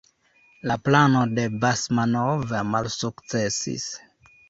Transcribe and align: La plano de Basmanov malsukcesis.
La 0.71 0.77
plano 0.87 1.21
de 1.41 1.45
Basmanov 1.65 2.57
malsukcesis. 2.73 3.91